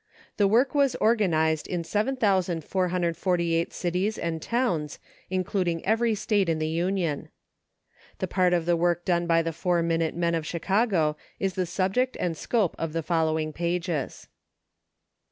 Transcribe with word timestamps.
The 0.37 0.47
work 0.47 0.73
was 0.73 0.95
organized 0.95 1.67
in 1.67 1.83
7,448 1.83 3.71
cities 3.71 4.17
and 4.17 4.41
towns, 4.41 4.97
including 5.29 5.85
every 5.85 6.15
State 6.15 6.49
in 6.49 6.57
the 6.57 6.67
Union. 6.67 7.29
The 8.17 8.25
part 8.27 8.51
of 8.53 8.65
the 8.65 8.75
work 8.75 9.05
done 9.05 9.27
by 9.27 9.43
the 9.43 9.53
Four 9.53 9.83
Minute 9.83 10.15
Men 10.15 10.33
of 10.33 10.43
Chicago 10.43 11.17
is 11.39 11.53
the 11.53 11.67
subject 11.67 12.17
and 12.19 12.35
scope 12.35 12.75
of 12.79 12.93
the 12.93 13.03
following 13.03 13.53
pages. 13.53 14.27